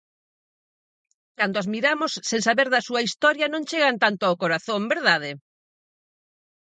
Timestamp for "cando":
1.37-1.57